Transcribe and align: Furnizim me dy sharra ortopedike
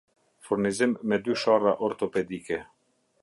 Furnizim 0.45 0.95
me 1.11 1.19
dy 1.27 1.37
sharra 1.43 1.75
ortopedike 1.89 2.61